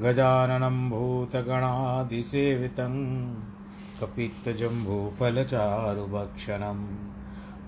[0.00, 2.92] गजाननं भूतगणादिसेवितं
[4.00, 6.84] कपित्तजम्बूफलचारुभक्षणम्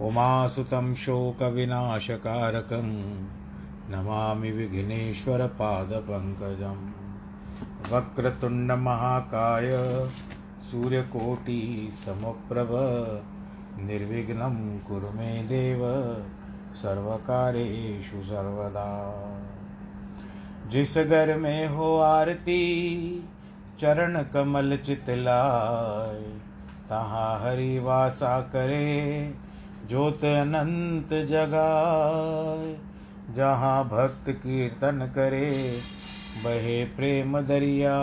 [0.06, 2.88] उमासुतं शोकविनाशकारकं
[3.90, 6.78] नमामि विघ्नेश्वरपादपङ्कजं
[7.92, 9.70] वक्रतुण्डमहाकाय
[10.70, 12.72] सूर्यकोटिसमप्रभ
[13.88, 14.56] निर्विघ्नं
[14.88, 15.82] कुरु मे देव
[16.82, 18.88] सर्वकारेषु सर्वदा
[20.66, 23.28] जिस घर में हो आरती,
[23.80, 26.38] चरण कमल चितलाय
[26.88, 29.34] तहाँ हरि वासा करे,
[29.88, 32.76] ज्योत अनंत जगाए।
[33.34, 35.80] जहाँ भक्त कीर्तन करे,
[36.44, 37.98] बहे प्रेम दरिया।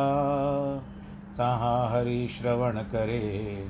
[1.38, 3.68] तहाँ हरि श्रवण करे,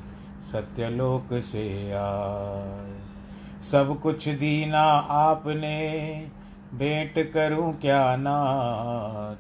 [0.52, 3.00] सत्यलोक से आए।
[3.64, 5.92] सब कुछ दीना आपने
[6.76, 9.36] भेंट करूँ क्या नाथ?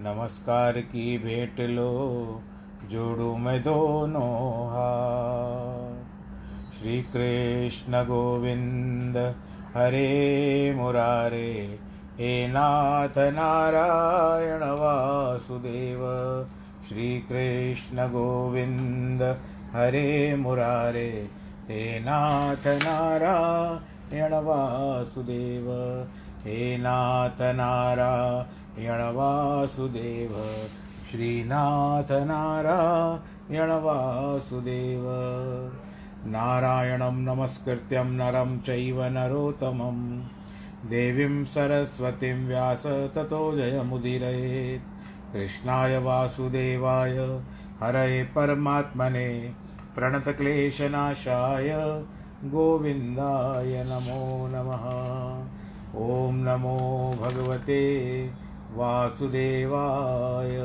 [0.00, 2.42] नमस्कार की भेंट लो,
[2.90, 6.04] जोड़ू मैं दोनों हाथ।
[6.78, 9.16] श्री कृष्ण गोविंद,
[9.74, 11.78] हरे मुरारे,
[12.18, 16.00] हे नाथ नारायण वासुदेव।
[16.88, 19.22] श्री कृष्ण गोविंद,
[19.72, 21.28] हरे मुरारे,
[21.68, 25.66] हे नाथ नारायण वासुदेव।
[26.44, 30.56] हे नाथ नारायण वासुदेव
[31.10, 35.04] श्रीनाथ नारायण वासुदेव
[36.26, 40.20] नारायणं नमस्कृत्यं नरं चैव नरोत्तमं।
[40.88, 44.82] देवीं सरस्वतीं व्यास ततो जयमुदीरयेत्।
[45.32, 47.18] कृष्णाय वासुदेवाय,
[47.82, 49.52] हरये परमात्मने,
[49.94, 51.70] प्रणतक्लेशनाशाय,
[52.44, 55.41] गोविन्दाय नमो नमः।
[55.96, 58.30] ॐ नमो भगवते
[58.72, 60.56] वासुदेवाय।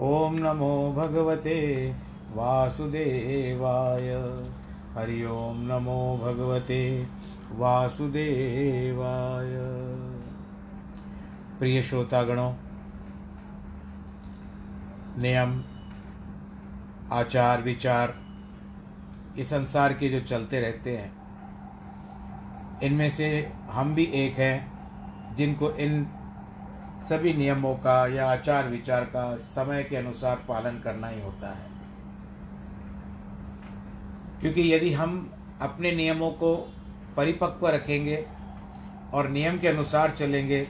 [0.00, 1.94] ॐ नमो भगवते
[2.34, 4.36] वासुदेवाय।
[4.94, 7.06] हरि ओं नमो भगवते
[7.52, 9.56] वासुदेवाय।
[11.58, 12.54] प्रिय श्रोतागणों,
[15.18, 15.64] नियम,
[17.12, 18.14] आचार, विचार,
[19.38, 21.19] ये संसार के जो चलते रहते हैं
[22.82, 23.28] इनमें से
[23.70, 26.06] हम भी एक हैं, जिनको इन
[27.00, 31.68] सभी नियमों का या आचार विचार का समय के अनुसार पालन करना ही होता है।
[34.40, 35.14] क्योंकि यदि हम
[35.60, 36.54] अपने नियमों को
[37.16, 38.24] परिपक्व रखेंगे
[39.14, 40.62] और नियम के अनुसार चलेंगे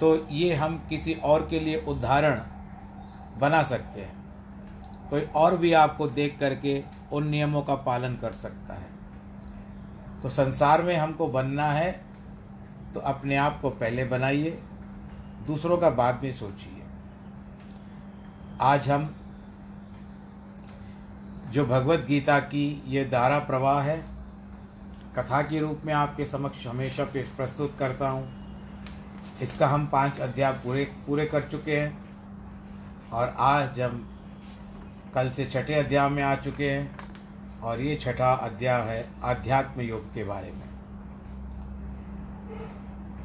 [0.00, 2.40] तो ये हम किसी और के लिए उदाहरण
[3.40, 4.16] बना सकते हैं।
[5.10, 6.82] कोई और भी आपको देख करके
[7.12, 8.87] उन नियमों का पालन कर सकता है।
[10.22, 11.90] तो संसार में हमको बनना है
[12.94, 14.50] तो अपने आप को पहले बनाइए,
[15.46, 16.82] दूसरों का बाद में सोचिए।
[18.60, 19.14] आज हम,
[21.50, 23.96] जो भगवत गीता की ये धारा प्रवाह है,
[25.16, 28.28] कथा के रूप में आपके समक्ष हमेशा पेश प्रस्तुत करता हूँ।
[29.42, 31.98] इसका हम पाँच अध्याय पूरे पूरे कर चुके हैं,
[33.12, 34.06] और आज हम
[35.14, 37.07] कल से छठे अध्याय में आ चुके हैं।
[37.62, 40.66] और ये छठा अध्याय है आध्यात्म योग के बारे में।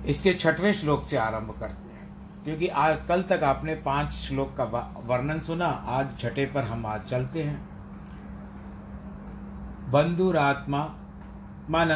[0.05, 2.07] इसके छठवें श्लोक से आरंभ करते हैं,
[2.43, 4.63] क्योंकि आज कल तक आपने पाँच श्लोक का
[5.05, 7.61] वर्णन सुना, आज छठे पर हम आज चलते हैं।
[9.91, 10.83] बंधुरात्मा
[11.69, 11.95] मन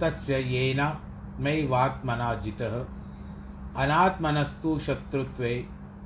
[0.00, 0.88] तस्य येना
[1.40, 2.74] मैवात्मना जितः
[3.76, 5.52] अनात्मनस्तु शत्रुत्वे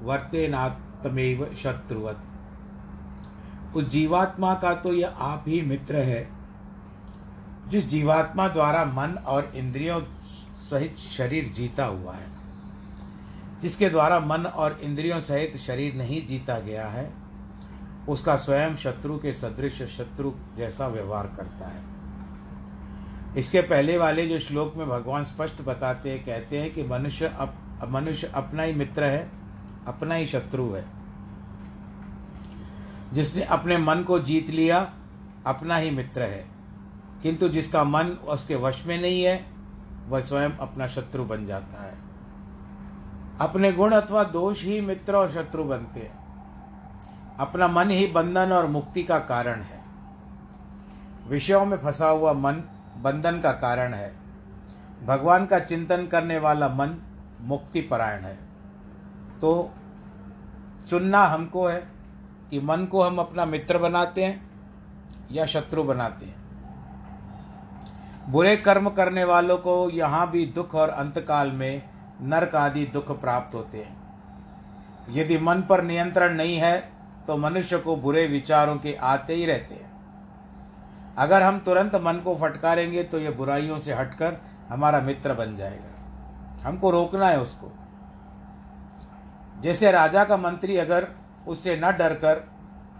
[0.02, 2.27] वर्तेनात्मेव शत्रुवत्।
[3.78, 6.28] उस जीवात्मा का तो यह आप ही मित्र है।
[7.68, 10.00] जिस जीवात्मा द्वारा मन और इंद्रियों
[10.70, 12.26] सहित शरीर जीता हुआ है
[13.60, 17.10] जिसके द्वारा मन और इंद्रियों सहित शरीर नहीं जीता गया है
[18.08, 21.82] उसका स्वयं शत्रु के सदृश शत्रु जैसा व्यवहार करता है।
[23.36, 27.54] इसके पहले वाले जो श्लोक में भगवान स्पष्ट बताते हैं कहते हैं कि मनुष्य अप,
[27.88, 29.30] मनुष्य अपना ही मित्र है
[29.86, 30.97] अपना ही शत्रु है।
[33.12, 34.94] जिसने अपने मन को जीत लिया,
[35.46, 36.48] अपना ही मित्र है।
[37.22, 39.46] किंतु जिसका मन उसके वश में नहीं है,
[40.08, 41.94] वह स्वयं अपना शत्रु बन जाता है।
[43.40, 46.18] अपने गुण अथवा दोष ही मित्र और शत्रु बनते हैं।
[47.38, 49.84] अपना मन ही बंधन और मुक्ति का कारण है।
[51.28, 52.52] विषयों में फंसा हुआ मन
[52.96, 54.16] बंधन का कारण है।
[55.06, 57.02] भगवान का चिंतन करने वाला मन
[57.40, 58.38] मुक्ति परायण है।
[59.40, 59.70] तो
[60.90, 61.97] चुनना हमको है
[62.50, 64.50] कि मन को हम अपना मित्र बनाते हैं
[65.32, 66.36] या शत्रु बनाते हैं।
[68.30, 71.82] बुरे कर्म करने वालों को यहाँ भी दुख और अंतकाल में
[72.22, 73.96] नरक आदि दुख प्राप्त होते हैं।
[75.10, 76.78] यदि मन पर नियंत्रण नहीं है
[77.26, 79.86] तो मनुष्य को बुरे विचारों के आते ही रहते हैं।
[81.18, 84.36] अगर हम तुरंत मन को फटकारेंगे तो ये बुराइयों से हटकर
[84.68, 87.72] हमारा मित्र बन जाएगा। हमको रोकना है उसको।
[89.60, 91.08] जैसे राजा का मंत्री अगर
[91.48, 92.42] उससे न डरकर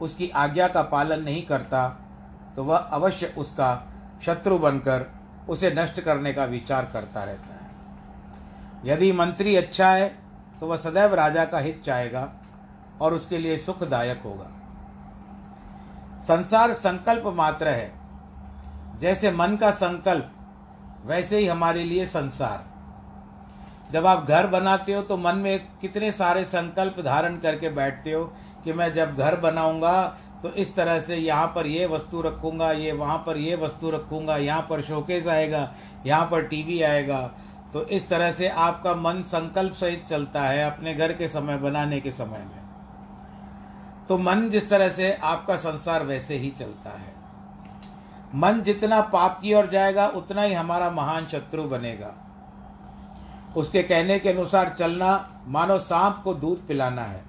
[0.00, 1.88] उसकी आज्ञा का पालन नहीं करता
[2.56, 3.70] तो वह अवश्य उसका
[4.22, 5.06] शत्रु बनकर
[5.48, 7.56] उसे नष्ट करने का विचार करता रहता है।
[8.84, 10.08] यदि मंत्री अच्छा है
[10.60, 12.28] तो वह सदैव राजा का हित चाहेगा
[13.00, 14.50] और उसके लिए सुखदायक होगा।
[16.22, 17.92] संसार संकल्प मात्र है।
[18.98, 20.32] जैसे मन का संकल्प,
[21.04, 22.64] वैसे ही हमारे लिए संसार।
[23.93, 28.25] जब आप घर बनाते हो तो मन में कितने सारे संकल्प धारण करके बैठते हो
[28.64, 30.02] कि मैं जब घर बनाऊँगा
[30.43, 34.37] तो इस तरह से यहाँ पर ये वस्तु रखूँगा, ये वहाँ पर ये वस्तु रखूँगा,
[34.37, 35.70] यहाँ पर शोकेस आएगा,
[36.06, 37.20] यहाँ पर टीवी आएगा।
[37.73, 42.00] तो इस तरह से आपका मन संकल्प सहित चलता है अपने घर के समय, बनाने
[42.00, 47.12] के समय में। तो मन जिस तरह से आपका संसार वैसे ही चलता है।
[48.34, 52.14] मन जितना पाप की ओर जाएगा, उतना ही हमारा महान शत्रु बनेगा।
[53.56, 57.22] उसके कहने के अनुसार चलना मानो सांप को दूध पिलाना है।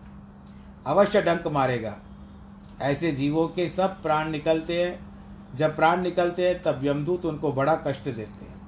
[0.87, 1.95] अवश्य डंक मारेगा।
[2.81, 5.09] ऐसे जीवों के सब प्राण निकलते हैं।
[5.57, 8.61] जब प्राण निकलते हैं, तब यमदूत उनको बड़ा कष्ट देते हैं।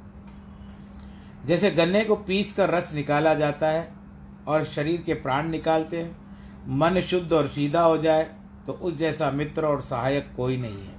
[1.45, 3.91] जैसे गन्ने को पीस कर रस निकाला जाता है
[4.47, 6.17] और शरीर के प्राण निकालते हैं,
[6.67, 8.23] मन शुद्ध और सीधा हो जाए
[8.67, 10.95] तो उस जैसा मित्र और सहायक कोई नहीं है।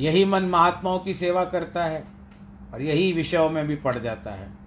[0.00, 2.04] यही मन महात्माओं की सेवा करता है
[2.74, 4.61] और यही विषयों में भी पड़ जाता है।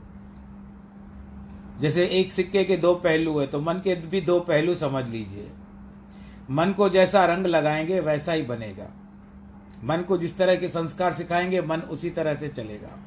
[1.82, 5.52] जैसे एक सिक्के के दो पहलू है तो मन के भी दो पहलू समझ लीजिए।
[6.52, 8.88] मन को जैसा रंग लगाएँगे, वैसा ही बनेगा।
[9.84, 13.00] मन को जिस तरह के संस्कार सिखाएँगे, मन उसी तरह से चलेगा।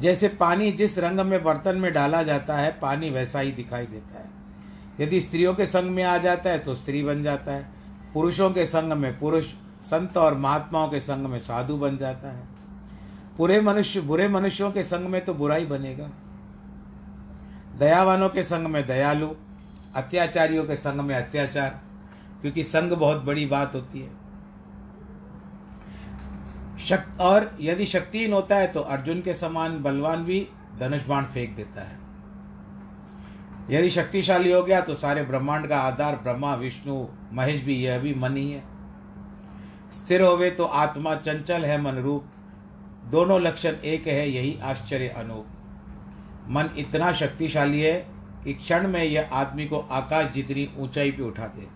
[0.00, 4.18] जैसे पानी जिस रंग में बर्तन में डाला जाता है, पानी वैसा ही दिखाई देता
[4.18, 4.30] है।
[5.00, 7.68] यदि स्त्रियों के संग में आ जाता है तो स्त्री बन जाता है।
[8.14, 9.44] पुरुषों के संग में पुरुष,
[9.82, 12.42] संत और महात्माओं के संग में साधु बन जाता है।
[13.38, 16.10] बुरे मनुष्य, बुरे मनुष्यों के संग में तो बुराई बनेगा।
[17.78, 19.28] दयावानों के संग में दयालु,
[19.96, 21.80] अत्याचारियों के संग में अत्याचार,
[22.40, 24.10] क्योंकि संग बहुत बड़ी बात होती है।
[26.78, 30.46] शक, और यदि शक्तिहीन होता है तो अर्जुन के समान बलवान भी
[30.78, 31.98] धनुष बाण फेंक देता है।
[33.70, 38.14] यदि शक्तिशाली हो गया तो सारे ब्रह्मांड का आधार ब्रह्मा, विष्णु, महेश भी, यह भी
[38.14, 38.62] मन ही है।
[39.92, 42.24] स्थिर होवे तो आत्मा चंचल है मन रूप
[43.04, 45.46] दोनों लक्षण एक है, यही आश्चर्य अनूप।
[46.48, 48.08] मन इतना शक्तिशाली है
[48.44, 51.68] कि क्षण में यह आदमी को आकाश जितनी ऊंचाई पे उठा दे।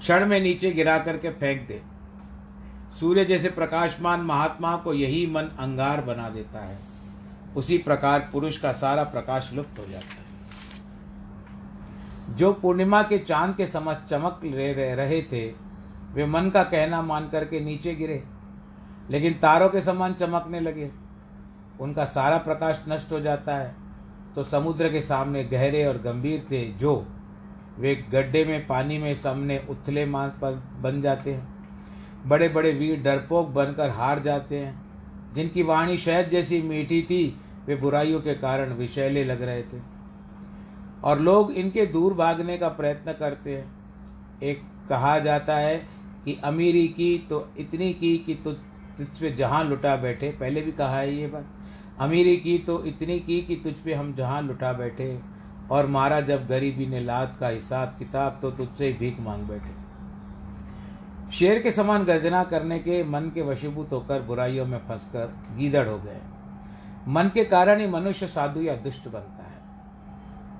[0.00, 1.82] क्षण में नीचे गिरा करके फेंक दे।
[3.00, 6.78] सूर्य जैसे प्रकाशमान महात्मा को यही मन अंगार बना देता है।
[7.56, 10.26] उसी प्रकार पुरुष का सारा प्रकाश लुप्त हो जाता है।
[12.36, 15.54] जो पूर्णिमा के चाँद के समझ चमक रहे थे,
[16.12, 18.24] वे मन का कहना मान करके नीचे गिरे।
[19.10, 21.05] लेकिन तारों के समान चमकने लगे।
[21.80, 23.74] उनका सारा प्रकाश नष्ट हो जाता है।
[24.34, 27.06] तो समुद्र के सामने गहरे और गंभीर थे जो
[27.78, 31.56] वे गड्ढे में, पानी में, सामने उथले मांस पर बन जाते हैं।
[32.26, 34.86] बड़े बड़े वीर डरपोक बनकर हार जाते हैं।
[35.34, 39.80] जिनकी वाणी शहद जैसी मीठी थी, वे बुराइयों के कारण विषैले लग रहे थे।
[41.04, 43.76] और लोग इनके दूर भागने का प्रयत्न करते हैं।
[44.42, 45.88] एक कहा जाता है
[46.24, 48.56] कि अमीरी की तो इतनी की कि तुझ
[48.98, 51.46] तुझ पे जहाँ लुटा बैठे। पहले भी कहा है ये बात।
[51.98, 55.20] अमीरी की तो इतनी की कि तुझ पे हम जहाँ लुटा बैठे,
[55.70, 59.86] और मारा जब गरीबी ने लात का हिसाब किताब तो तुझसे भीख मांग बैठे।
[61.32, 65.98] शेर के समान गर्जना करने के मन के वशीभूत होकर बुराइयों में फंसकर गीदड़ हो
[65.98, 66.20] गए।
[67.08, 69.56] मन के कारण ही मनुष्य साधु या दुष्ट बनता है।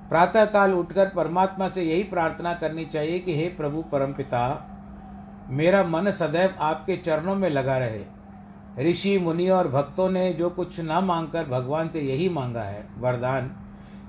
[0.09, 4.73] प्रातः काल उठकर परमात्मा से यही प्रार्थना करनी चाहिए कि, हे प्रभु परमपिता,
[5.49, 8.16] मेरा मन सदैव आपके चरणों में लगा रहे
[8.79, 13.47] ऋषि, मुनि और भक्तों ने जो कुछ न मांगकर भगवान से यही मांगा है, वरदान,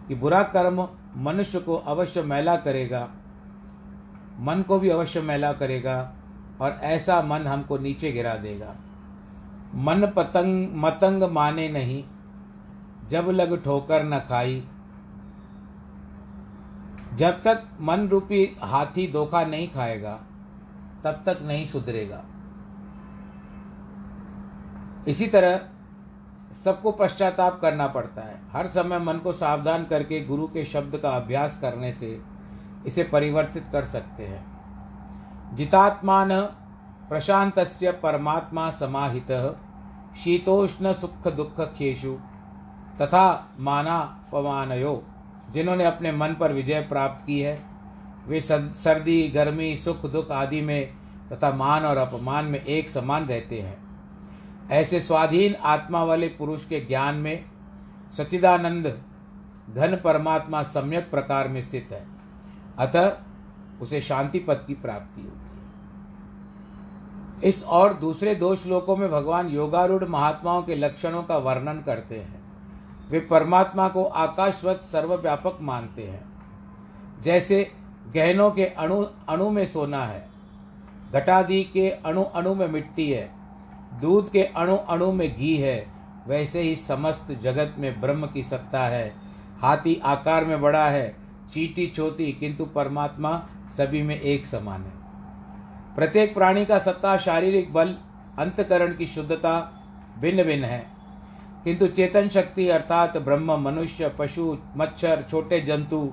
[0.08, 3.08] कि बुरा कर्म मनुष्य को अवश्य मैला करेगा,
[4.38, 6.12] मन को भी अवश्य मैला करेगा,
[6.60, 8.76] और ऐसा मन हमको नीचे गिरा देगा।
[9.74, 12.04] मन पतंग, मतंग माने नहीं,
[13.08, 14.64] जब लग ठोकर न खाई।
[17.14, 20.20] जब तक मन रूपी हाथी धोखा नहीं खाएगा,
[21.04, 22.24] तब तक नहीं सुधरेगा।
[25.08, 25.60] इसी तरह
[26.64, 31.10] सबको पश्चाताप करना पड़ता है। हर समय मन को सावधान करके गुरु के शब्द का
[31.10, 32.20] अभ्यास करने से
[32.86, 36.28] इसे परिवर्तित कर सकते हैं। जितात्मान
[37.08, 37.54] प्रशांत
[38.02, 39.56] परमात्मा समाहित,
[40.24, 42.12] शीतोष्ण सुख दुख खेशु
[43.02, 45.02] तथा माना पवानयो,
[45.52, 47.62] जिन्होंने अपने मन पर विजय प्राप्त की है।
[48.26, 50.92] वे सर्दी, गर्मी, सुख दुख आदि में
[51.32, 53.87] तथा मान और अपमान में एक समान रहते हैं।
[54.70, 57.44] ऐसे स्वाधीन आत्मा वाले पुरुष के ज्ञान में
[58.16, 59.02] सच्चिदानंद
[59.74, 62.06] घन परमात्मा सम्यक प्रकार में स्थित है।
[62.78, 63.16] अतः
[63.80, 65.58] उसे शांति पद की प्राप्ति होती है।
[67.48, 72.42] इस और दूसरे दो श्लोकों में भगवान योगारूढ़ महात्माओं के लक्षणों का वर्णन करते हैं।
[73.10, 76.24] वे परमात्मा को आकाशवत सर्वव्यापक मानते हैं।
[77.22, 77.72] जैसे
[78.14, 80.28] गहनों के अणु अणु में सोना है,
[81.12, 83.37] घटादि के अणु अणु में मिट्टी है
[84.00, 85.86] दूध के अणु अणु में घी है,
[86.26, 89.14] वैसे ही समस्त जगत में ब्रह्म की सत्ता है।
[89.62, 91.16] हाथी आकार में बड़ा है,
[91.52, 94.92] चीटी छोटी, किंतु परमात्मा सभी में एक समान है।
[95.96, 97.96] प्रत्येक प्राणी का सत्ता शारीरिक बल,
[98.38, 99.82] अंतकरण की शुद्धता
[100.18, 100.86] भिन्न भिन्न है।
[101.64, 106.12] किंतु चेतन शक्ति अर्थात ब्रह्म, मनुष्य, पशु, मच्छर, छोटे जंतु,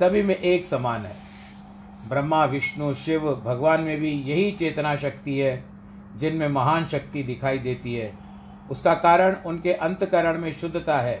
[0.00, 1.16] सभी में एक समान है।
[2.08, 5.71] ब्रह्मा, विष्णु, शिव, भगवान में भी यही चेतना शक्ति है।
[6.16, 8.12] जिनमें महान शक्ति दिखाई देती है,
[8.70, 11.20] उसका कारण उनके अंतकरण में शुद्धता है।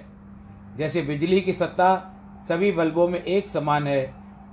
[0.78, 1.94] जैसे बिजली की सत्ता
[2.48, 4.02] सभी बल्बों में एक समान है,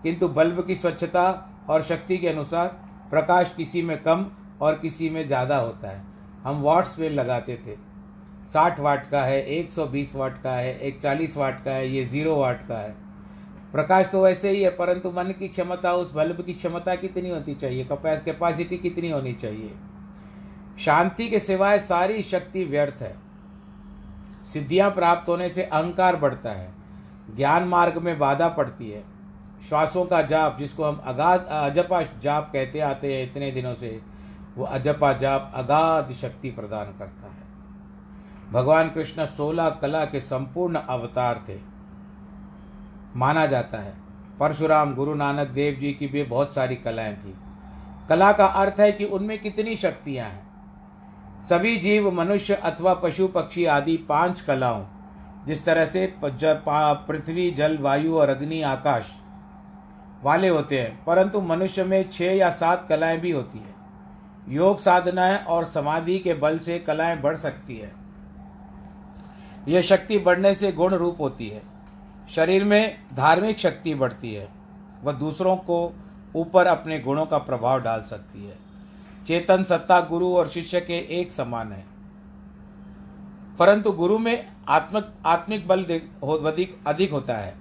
[0.03, 1.25] किंतु बल्ब की स्वच्छता
[1.69, 2.67] और शक्ति के अनुसार
[3.10, 4.25] प्रकाश किसी में कम
[4.62, 6.03] और किसी में ज़्यादा होता है।
[6.43, 7.75] हम वाट्स में लगाते थे।
[8.48, 11.89] साठ वाट का है, एक सौ बीस वाट का है, एक चालीस वाट का है,
[11.89, 12.96] ये ज़ीरो वाट का है।
[13.72, 17.55] प्रकाश तो वैसे ही है, परंतु मन की क्षमता, उस बल्ब की क्षमता कितनी होती
[17.55, 17.84] चाहिए?
[17.84, 19.72] कैपेसिटी कितनी होनी चाहिए?
[20.79, 23.17] शांति के सिवाय सारी शक्ति व्यर्थ है।
[24.53, 26.74] सिद्धियाँ प्राप्त होने से अहंकार बढ़ता है।
[27.36, 29.03] ज्ञान मार्ग में बाधा पड़ती है।
[29.69, 34.01] श्वासों का जाप, जिसको हम अगाध, अजपा जाप कहते आते हैं इतने दिनों से,
[34.57, 37.50] वो अजपा जाप अगाध शक्ति प्रदान करता है।
[38.51, 41.59] भगवान कृष्ण सोलह कला के संपूर्ण अवतार थे।
[43.15, 43.93] माना जाता है,
[44.39, 47.36] परशुराम, गुरु नानक, देव जी की भी बहुत सारी कलाएँ थी।
[48.09, 50.49] कला का अर्थ है कि उनमें कितनी शक्तियाँ हैं।
[51.43, 54.86] सभी जीव, मनुष्य अथवा पशु, पक्षी आदि पाँच कलाओं,
[55.46, 59.22] जिस तरह से पृथ्वी, जल, वायु और अग्नि, आकाश
[60.24, 63.75] वाले होते हैं, परंतु मनुष्य में छह या सात कलाएँ भी होती हैं।
[64.50, 67.91] योग साधनाएँ और समाधि के बल से कलाएँ बढ़ सकती है।
[69.67, 71.62] यह शक्ति बढ़ने से गुण रूप होती है।
[72.29, 74.50] शरीर में धार्मिक शक्ति बढ़ती है।
[75.03, 75.93] वह दूसरों को
[76.36, 78.69] ऊपर अपने गुणों का प्रभाव डाल सकती है।
[79.28, 81.86] चेतन सत्ता, गुरु और शिष्य के एक समान है।
[83.60, 87.56] परंतु गुरु में आत्मक, आत्मिक बल अधिक अधिक होता है।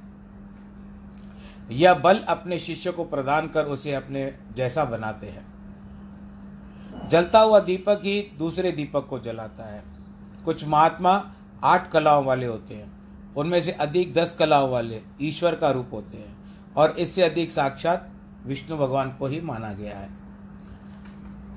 [1.71, 5.49] यह बल अपने शिष्य को प्रदान कर उसे अपने जैसा बनाते हैं।
[7.09, 9.83] जलता हुआ दीपक ही दूसरे दीपक को जलाता है।
[10.45, 11.33] कुछ महात्मा
[11.65, 12.99] आठ कलाओं वाले होते हैं।
[13.35, 16.39] उनमें से अधिक दस कलाओं वाले ईश्वर का रूप होते हैं।
[16.77, 18.11] और इससे अधिक साक्षात
[18.47, 20.28] विष्णु भगवान को ही माना गया है।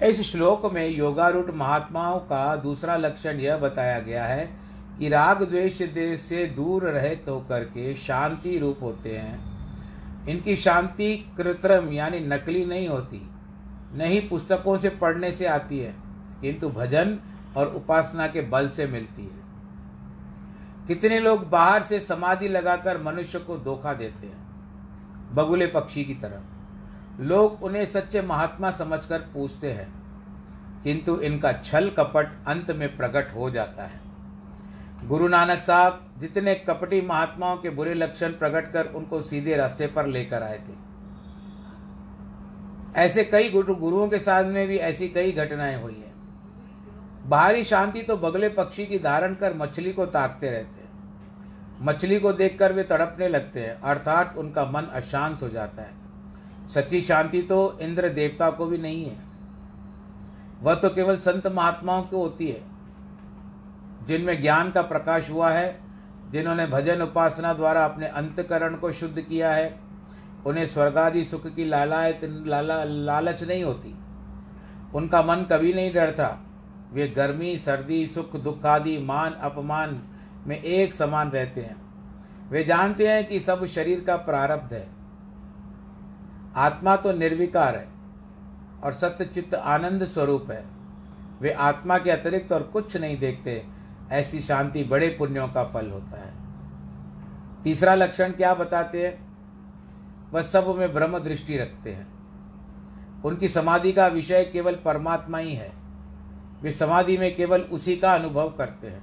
[0.03, 4.45] इस श्लोक में योगारूढ़ महात्माओं का दूसरा लक्षण यह बताया गया है
[4.99, 5.77] कि राग द्वेष
[6.21, 12.87] से दूर रहित होकर के शांति रूप होते हैं। इनकी शांति कृत्रिम यानी नकली नहीं
[12.87, 13.21] होती
[13.93, 15.93] नहीं पुस्तकों से पढ़ने से आती है,
[16.41, 17.17] किंतु भजन
[17.57, 19.39] और उपासना के बल से मिलती है।
[20.87, 26.41] कितने लोग बाहर से समाधि लगाकर मनुष्य को धोखा देते हैं, बगुले पक्षी की तरह।
[27.21, 29.87] लोग उन्हें सच्चे महात्मा समझकर पूछते हैं,
[30.83, 33.99] किंतु इनका छल कपट अंत में प्रकट हो जाता है।
[35.07, 40.07] गुरु नानक साहब जितने कपटी महात्माओं के बुरे लक्षण प्रकट कर उनको सीधे रास्ते पर
[40.07, 40.79] लेकर आए थे।
[42.95, 46.09] ऐसे कई गुरु गुरुओं के साथ में भी ऐसी कई घटनाएँ हुई है।
[47.29, 50.89] बाहरी शांति तो बगले पक्षी की धारण कर मछली को ताकते रहते हैं।
[51.81, 56.00] मछली को देखकर वे तड़पने लगते हैं, अर्थात उनका मन अशांत हो जाता है।
[56.73, 59.17] सच्ची शांति तो इंद्र देवता को भी नहीं है।
[60.61, 62.61] वह तो केवल संत महात्माओं को होती है,
[64.07, 65.79] जिनमें ज्ञान का प्रकाश हुआ है,
[66.31, 69.79] जिन्होंने भजन उपासना द्वारा अपने अंतकरण को शुद्ध किया है।
[70.45, 73.95] उन्हें स्वर्गादि सुख की लालायत, लाला, लालच नहीं होती।
[74.95, 76.37] उनका मन कभी नहीं डरता।
[76.93, 80.01] वे गर्मी, सर्दी, सुख, दुख आदि, मान, अपमान
[80.47, 81.81] में एक समान रहते हैं।
[82.49, 85.00] वे जानते हैं कि सब शरीर का प्रारब्ध है।
[86.55, 87.87] आत्मा तो निर्विकार है
[88.83, 90.65] और सत्य चित्त आनंद स्वरूप है।
[91.41, 93.65] वे आत्मा के अतिरिक्त और कुछ नहीं देखते,
[94.11, 96.33] ऐसी शांति बड़े पुण्यों का फल होता है।
[97.63, 99.31] तीसरा लक्षण क्या बताते हैं?
[100.31, 102.07] वह सब में ब्रह्म दृष्टि रखते हैं।
[103.23, 105.71] उनकी समाधि का विषय केवल परमात्मा ही है।
[106.61, 109.01] वे समाधि में केवल उसी का अनुभव करते हैं।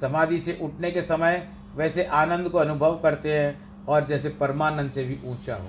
[0.00, 5.04] समाधि से उठने के समय वैसे आनंद को अनुभव करते हैं और जैसे परमानंद से
[5.04, 5.68] भी ऊँचा हो।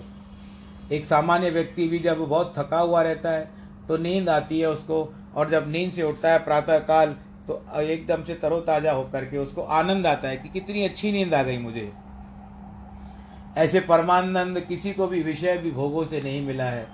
[0.92, 3.48] एक सामान्य व्यक्ति भी जब बहुत थका हुआ रहता है
[3.88, 7.16] तो नींद आती है उसको, और जब नींद से उठता है प्रातः काल
[7.48, 11.42] तो एकदम से तरोताजा होकर के उसको आनंद आता है कि कितनी अच्छी नींद आ
[11.44, 11.92] गई मुझे।
[13.58, 16.88] ऐसे परमानंद किसी को भी विषय भी भोगों से नहीं मिला है।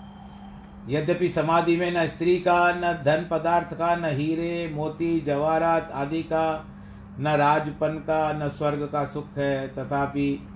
[0.90, 6.22] यद्यपि समाधि में न स्त्री का, न धन पदार्थ का, न हीरे, मोती, जवाहरात आदि
[6.24, 6.66] का,
[7.20, 10.48] न राजपन का, न स्वर्ग का सुख है, तथापि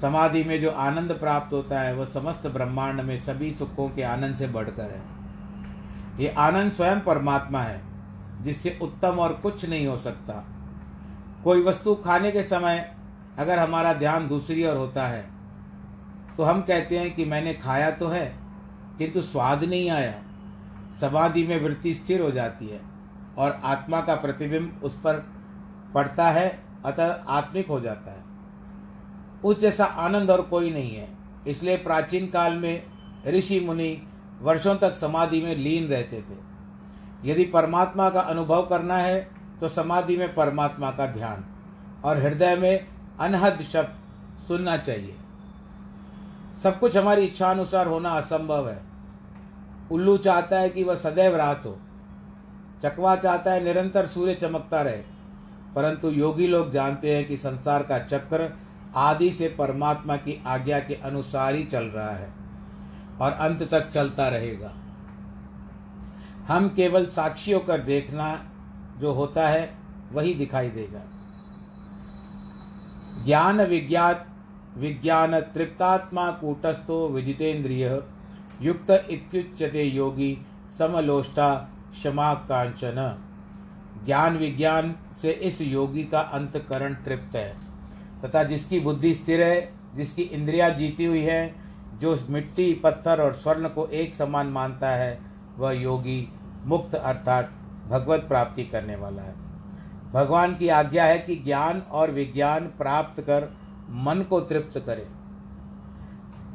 [0.00, 4.36] समाधि में जो आनंद प्राप्त होता है वह समस्त ब्रह्मांड में सभी सुखों के आनंद
[4.36, 5.02] से बढ़कर है।
[6.18, 7.80] ये आनंद स्वयं परमात्मा है,
[8.42, 10.44] जिससे उत्तम और कुछ नहीं हो सकता।
[11.44, 12.78] कोई वस्तु खाने के समय
[13.38, 15.26] अगर हमारा ध्यान दूसरी ओर होता है
[16.36, 18.26] तो हम कहते हैं कि मैंने खाया तो है,
[18.98, 20.14] किंतु स्वाद नहीं आया।
[21.00, 22.80] समाधि में वृत्ति स्थिर हो जाती है
[23.38, 25.14] और आत्मा का प्रतिबिंब उस पर
[25.94, 26.48] पड़ता है,
[26.86, 28.17] अतः आत्मिक हो जाता है।
[29.44, 31.08] उस जैसा आनंद और कोई नहीं है।
[31.46, 32.82] इसलिए प्राचीन काल में
[33.26, 34.02] ऋषि मुनि
[34.42, 39.28] वर्षों तक समाधि में लीन रहते थे। यदि परमात्मा का अनुभव करना है
[39.60, 41.44] तो समाधि में परमात्मा का ध्यान
[42.04, 42.86] और हृदय में
[43.20, 45.14] अनहद शब्द सुनना चाहिए।
[46.62, 48.80] सब कुछ हमारी इच्छानुसार होना असंभव है।
[49.90, 51.78] उल्लू चाहता है कि वह सदैव रात हो।
[52.82, 55.02] चकवा चाहता है निरंतर सूर्य चमकता रहे।
[55.74, 58.52] परंतु योगी लोग जानते हैं कि संसार का चक्र
[58.94, 62.32] आदि से परमात्मा की आज्ञा के अनुसार ही चल रहा है
[63.20, 64.72] और अंत तक चलता रहेगा।
[66.48, 68.44] हम केवल साक्षी होकर देखना
[68.98, 69.74] जो होता है,
[70.12, 71.00] वही दिखाई देगा।
[73.24, 74.26] ज्ञान विज्ञात,
[74.76, 78.02] विज्ञान तृप्तात्मा कूटस्थो विजितेन्द्रिय,
[78.62, 80.46] युक्त इत्युच्यते योगी
[80.78, 81.54] समलोष्टा
[81.92, 83.24] क्षमा कांचन
[84.04, 87.67] ज्ञान विज्ञान से इस योगी का अंतकरण तृप्त है।
[88.24, 91.54] तथा जिसकी बुद्धि स्थिर है, जिसकी इंद्रिया जीती हुई है,
[92.00, 95.18] जो मिट्टी, पत्थर और स्वर्ण को एक समान मानता है,
[95.58, 96.32] वह योगी
[96.64, 97.50] मुक्त अर्थात
[97.88, 99.34] भगवत प्राप्ति करने वाला है।
[100.12, 103.48] भगवान की आज्ञा है कि ज्ञान और विज्ञान प्राप्त कर
[103.90, 105.06] मन को तृप्त करें।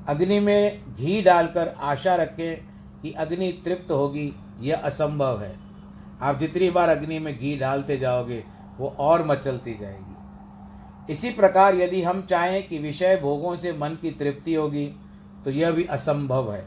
[0.07, 2.57] अग्नि में घी डालकर आशा रखें
[3.01, 5.57] कि अग्नि तृप्त होगी, यह असंभव है।
[6.21, 8.43] आप जितनी बार अग्नि में घी डालते जाओगे,
[8.77, 10.12] वो और मचलती जाएगी।
[11.09, 14.85] इसी प्रकार यदि हम चाहें कि विषय भोगों से मन की तृप्ति होगी
[15.45, 16.65] तो यह भी असंभव है।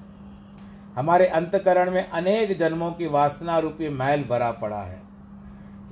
[0.96, 5.00] हमारे अंतकरण में अनेक जन्मों की वासना रूपी मैल भरा पड़ा है।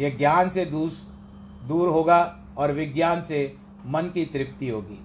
[0.00, 0.90] यह ज्ञान से दूर
[1.68, 2.20] दूर होगा
[2.59, 4.98] और विज्ञान से मन की तृप्ति होगी।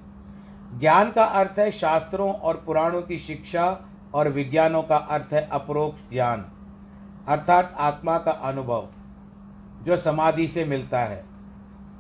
[0.80, 3.66] ज्ञान का अर्थ है शास्त्रों और पुराणों की शिक्षा
[4.14, 6.46] और विज्ञानों का अर्थ है अपरोक्ष ज्ञान,
[7.28, 8.88] अर्थात आत्मा का अनुभव,
[9.84, 11.24] जो समाधि से मिलता है।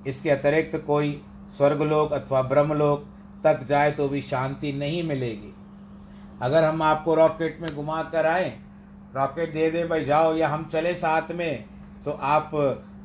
[0.08, 1.21] इसके अतिरिक्त कोई
[1.60, 3.06] स्वर्गलोक अथवा ब्रह्मलोक
[3.43, 5.54] तक जाए तो भी शांति नहीं मिलेगी।
[6.41, 8.50] अगर हम आपको रॉकेट में घुमा कर आए,
[9.15, 11.65] रॉकेट दे दे, भाई जाओ या हम चले साथ में
[12.06, 12.52] तो आप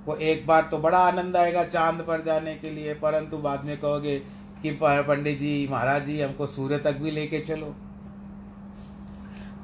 [0.07, 3.77] को एक बार तो बड़ा आनंद आएगा चाँद पर जाने के लिए। परंतु बाद में
[3.77, 4.19] कहोगे
[4.63, 7.75] कि पंडित जी, महाराज जी, हमको सूर्य तक भी लेके चलो।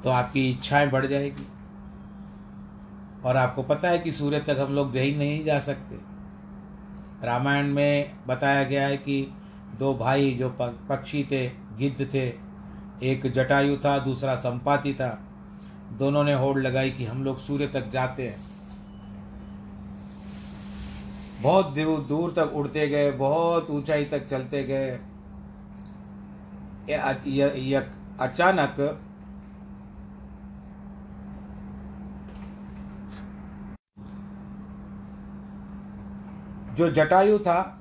[0.03, 1.47] तो आपकी इच्छाएँ बढ़ जाएगी।
[3.25, 6.10] और आपको पता है कि सूर्य तक हम लोग ही नहीं जा सकते।
[7.23, 9.33] रामायण में बताया गया है कि
[9.79, 12.27] दो भाई जो पक्षी थे, गिद्ध थे,
[13.03, 15.09] एक जटायु था, दूसरा संपाति था,
[15.91, 18.39] दोनों ने होड़ लगाई कि हम लोग सूर्य तक जाते हैं।
[21.41, 24.99] बहुत दूर दूर तक उड़ते गए, बहुत ऊंचाई तक चलते गए।
[28.19, 28.75] अचानक
[36.75, 37.77] जो जटायु था,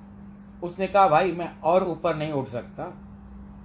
[0.62, 2.92] उसने कहा, भाई, मैं और ऊपर नहीं उठ सकता।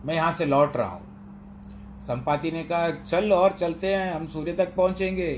[0.06, 4.54] मैं यहाँ से लौट रहा हूँ। संपाति ने कहा, चल और चलते हैं, हम सूर्य
[4.54, 5.34] तक पहुँचेंगे।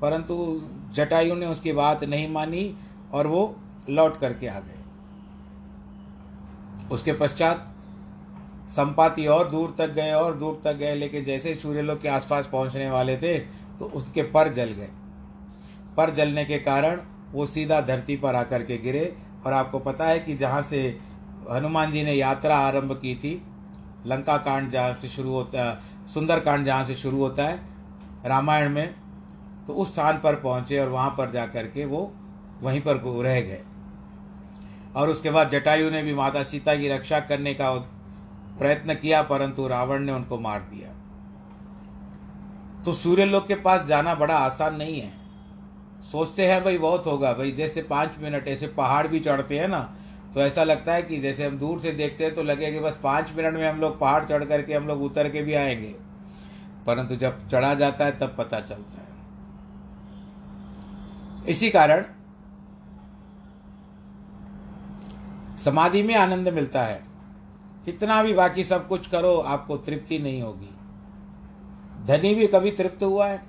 [0.00, 0.60] परंतु
[0.92, 2.74] जटायु ने उसकी बात नहीं मानी
[3.12, 3.56] और वो
[3.90, 4.78] लौट करके आ गए।
[6.90, 7.66] उसके पश्चात
[8.68, 12.90] संपाति और दूर तक गए और दूर तक गए, लेकिन जैसे सूर्यलोक के आसपास पहुँचने
[12.90, 13.38] वाले थे
[13.78, 14.88] तो उसके पर जल गए।
[15.96, 17.00] पर जलने के कारण
[17.32, 19.16] वो सीधा धरती पर आकर के गिरे
[19.46, 20.80] और आपको पता है कि जहाँ से
[21.50, 23.42] हनुमान जी ने यात्रा आरंभ की थी,
[24.06, 27.58] लंका कांड जहाँ से शुरू होता है सुंदर कांड जहाँ से शुरू होता है,
[28.26, 28.94] रामायण में
[29.66, 32.12] तो उस स्थान पर पहुँचे और वहाँ पर जा कर के वो
[32.62, 33.62] वहीं पर रह गए।
[34.96, 37.72] और उसके बाद जटायु ने भी माता सीता की रक्षा करने का
[38.58, 40.88] प्रयत्न किया, परंतु रावण ने उनको मार दिया।
[42.84, 45.19] तो सूर्य लोक के पास जाना बड़ा आसान नहीं है।
[46.02, 49.96] सोचते हैं भाई, बहुत होगा। भाई, जैसे पाँच मिनट, ऐसे पहाड़ भी चढ़ते हैं ना
[50.34, 53.00] तो ऐसा लगता है कि जैसे हम दूर से देखते हैं तो लगे कि बस
[53.02, 55.94] पाँच मिनट में हम लोग पहाड़ चढ़ करके हम लोग उतर के भी आएँगे।
[56.86, 59.08] परंतु जब चढ़ा जाता है, तब पता चलता है।
[61.48, 62.04] इसी कारण
[65.58, 67.04] समाधि में आनंद मिलता है।
[67.84, 70.70] कितना भी बाकी सब कुछ करो, आपको तृप्ति नहीं होगी।
[72.04, 73.42] धनी भी कभी तृप्त हुआ है?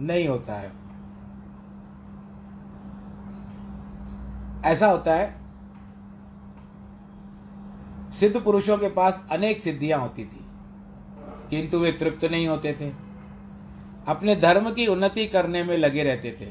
[0.00, 0.85] नहीं होता है।
[4.66, 5.34] ऐसा होता है,
[8.12, 10.44] सिद्ध पुरुषों के पास अनेक सिद्धियाँ होती थी,
[11.50, 12.90] किंतु वे तृप्त नहीं होते थे।
[14.08, 16.46] अपने धर्म की उन्नति करने में लगे रहते थे।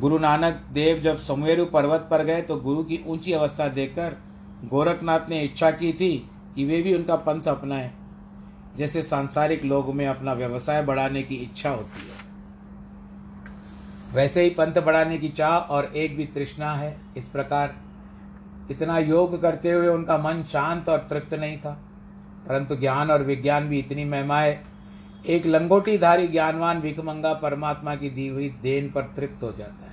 [0.00, 4.16] गुरु नानक देव जब समेरु पर्वत पर गए तो गुरु की ऊँची अवस्था देखकर
[4.64, 6.16] गोरखनाथ ने इच्छा की थी
[6.54, 7.90] कि वे भी उनका पंथ अपनाएँ,
[8.76, 12.13] जैसे सांसारिक लोग में अपना व्यवसाय बढ़ाने की इच्छा होती है।
[14.14, 17.74] वैसे ही पंथ बढ़ाने की चाह और एक भी तृष्णा है। इस प्रकार
[18.70, 21.72] इतना योग करते हुए उनका मन शांत और तृप्त नहीं था।
[22.48, 24.58] परंतु ज्ञान और विज्ञान भी इतनी महिमाएँ,
[25.26, 29.92] एक लंगोटीधारी ज्ञानवान भिकमंगा परमात्मा की दी हुई देन पर तृप्त हो जाता है।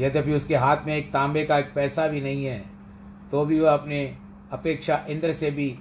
[0.00, 2.62] यद्यपि उसके हाथ में एक तांबे का एक पैसा भी नहीं है
[3.30, 4.16] तो भी वह अपने
[4.52, 5.78] अपेक्षा इंद्र से भी,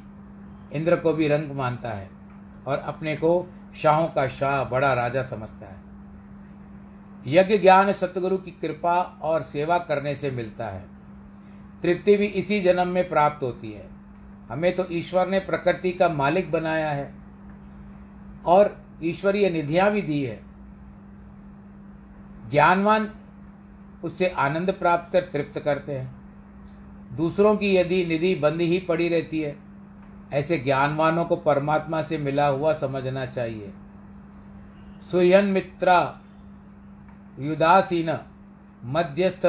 [0.73, 2.09] इंद्र को भी रंग मानता है
[2.67, 5.86] और अपने को शाहों का शाह बड़ा राजा समझता है।
[7.25, 10.85] यज्ञ ज्ञान सतगुरु की कृपा और सेवा करने से मिलता है।
[11.83, 13.89] तृप्ति भी इसी जन्म में प्राप्त होती है।
[14.49, 17.13] हमें तो ईश्वर ने प्रकृति का मालिक बनाया है
[18.45, 20.41] और ईश्वरीय निधियाँ भी दी है।
[22.51, 23.11] ज्ञानवान
[24.03, 26.15] उससे आनंद प्राप्त कर तृप्त करते हैं।
[27.15, 29.55] दूसरों की यदि निधि बंद ही पड़ी रहती है,
[30.33, 33.73] ऐसे ज्ञानवानों को परमात्मा से मिला हुआ समझना चाहिए।
[35.11, 36.19] सुयन मित्रा
[37.39, 38.17] युदासीन,
[38.83, 39.45] मध्यस्थ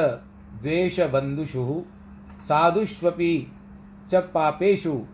[0.61, 1.85] द्वेष बंधुषु
[2.41, 3.51] साधुष्वपि
[4.11, 5.05] च पापेशु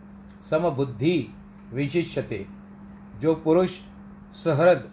[0.50, 1.30] समबुद्धि
[1.74, 2.46] विशिष्यते।
[3.22, 3.80] जो पुरुष,
[4.34, 4.90] सहृद,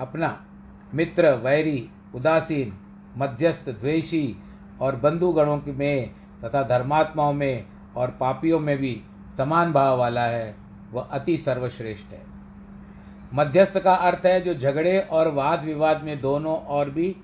[0.00, 0.46] अपना
[0.94, 2.72] मित्र, वैरी, उदासीन,
[3.16, 4.36] मध्यस्थ, द्वेषी
[4.80, 9.02] और बंधुगणों में तथा धर्मात्माओं में और पापियों में भी
[9.36, 10.56] समान भाव वाला है,
[10.92, 12.31] वह अति सर्वश्रेष्ठ है।
[13.34, 17.16] मध्यस्थ का अर्थ है जो झगड़े और वाद विवाद में दोनों और भी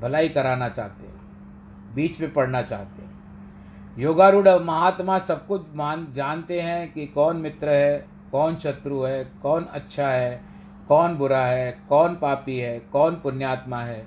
[0.00, 3.14] भलाई कराना चाहते हैं, बीच में पड़ना चाहते हैं।
[3.98, 9.64] योगारूढ़ महात्मा सब कुछ मान, जानते हैं कि कौन मित्र है, कौन शत्रु है, कौन
[9.64, 10.40] अच्छा है,
[10.88, 14.06] कौन बुरा है, कौन पापी है, कौन पुण्यात्मा है।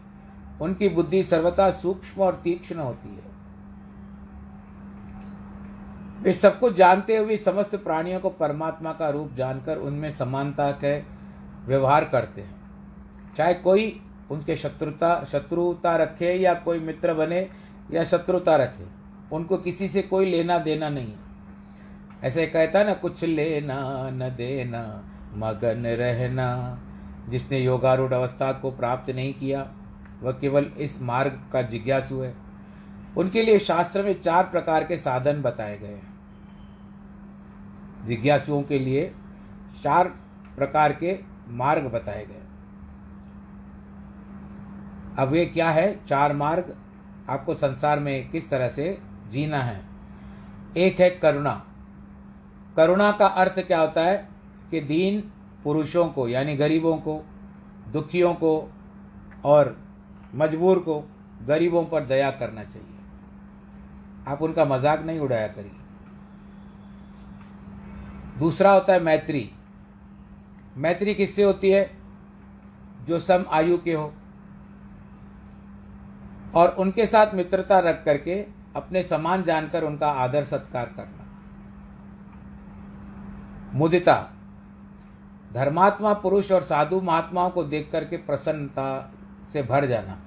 [0.61, 3.27] उनकी बुद्धि सर्वथा सूक्ष्म और तीक्ष्ण होती है।
[6.21, 10.99] वे सब कुछ जानते हुए समस्त प्राणियों को परमात्मा का रूप जानकर उनमें समानता के
[11.69, 12.55] व्यवहार करते हैं।
[13.37, 14.01] चाहे कोई
[14.31, 17.49] उनके शत्रुता शत्रुता रखे या कोई मित्र बने
[17.91, 18.85] या शत्रुता रखे,
[19.35, 21.13] उनको किसी से कोई लेना देना नहीं
[22.23, 25.03] ऐसे कहता ना, कुछ लेना, न देना,
[25.33, 26.79] मगन रहना।
[27.29, 29.71] जिसने योगारूढ़ अवस्था को प्राप्त नहीं किया,
[30.21, 32.35] वह केवल इस मार्ग का जिज्ञासु है।
[33.17, 36.13] उनके लिए शास्त्र में चार प्रकार के साधन बताए गए हैं।
[38.05, 39.13] जिज्ञासुओं के लिए
[39.83, 40.07] चार
[40.55, 42.41] प्रकार के मार्ग बताए गए।
[45.19, 46.05] अब ये क्या है?
[46.05, 46.77] चार मार्ग।
[47.29, 49.85] आपको संसार में किस तरह से जीना है?
[50.77, 51.65] एक है करुणा।
[52.77, 54.29] करुणा का अर्थ क्या होता है?
[54.71, 55.31] कि दीन
[55.63, 57.25] पुरुषों को, यानी गरीबों को,
[57.91, 58.73] दुखियों को,
[59.45, 59.79] और
[60.35, 61.09] मजबूर को
[61.47, 62.95] गरीबों पर दया करना चाहिए।
[64.27, 65.71] आप उनका मज़ाक नहीं उड़ाया करिए।
[68.39, 69.51] दूसरा होता है मैत्री।
[70.79, 71.97] मैत्री किससे होती है?
[73.07, 74.13] जो सम आयु के हो।
[76.55, 78.41] और उनके साथ मित्रता रख करके
[78.75, 81.25] अपने समान जानकर उनका आदर सत्कार करना।
[83.73, 84.27] मुदिता।
[85.53, 89.11] धर्मात्मा, पुरुष और साधु महात्माओं को देख करके प्रसन्नता
[89.53, 90.17] से भर जाना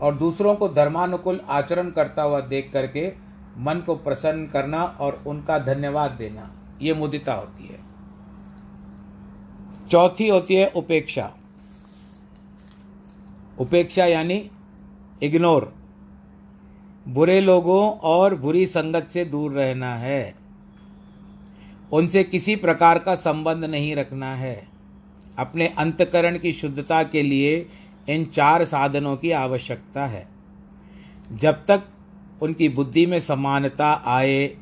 [0.00, 3.12] और दूसरों को धर्मानुकूल आचरण करता हुआ देख करके
[3.58, 7.87] मन को प्रसन्न करना और उनका धन्यवाद देना, ये मुदिता होती है।
[9.90, 11.32] चौथी होती है उपेक्षा।
[13.58, 14.50] उपेक्षा यानी
[15.22, 15.74] इग्नोर
[17.08, 20.34] बुरे लोगों और बुरी संगत से दूर रहना है।
[21.92, 24.68] उनसे किसी प्रकार का संबंध नहीं रखना है।
[25.38, 27.68] अपने अंतकरण की शुद्धता के लिए
[28.08, 30.28] इन चार साधनों की आवश्यकता है।
[31.32, 31.82] जब तक
[32.42, 34.56] उनकी बुद्धि में समानता आए,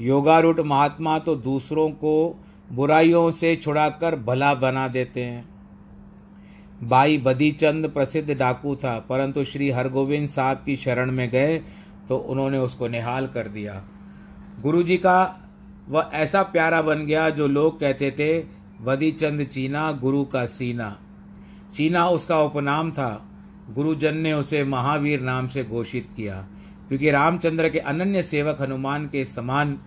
[0.00, 5.48] योगारूढ़ महात्मा तो दूसरों को बुराइयों से छुड़ाकर भला बना देते हैं।
[6.82, 11.58] बाई बदीचंद प्रसिद्ध डाकू था, परंतु श्री हरगोविंद साहब की शरण में गए
[12.08, 13.82] तो उन्होंने उसको निहाल कर दिया।
[14.62, 15.40] गुरु जी का
[15.88, 18.38] वह ऐसा प्यारा बन गया जो लोग कहते थे,
[18.82, 20.96] बदीचंद चीना, गुरु का सीना।
[21.74, 23.28] चीना उसका उपनाम था।
[23.70, 26.36] गुरुजन ने उसे महावीर नाम से घोषित किया,
[26.88, 29.78] क्योंकि रामचंद्र के अनन्य सेवक हनुमान के समान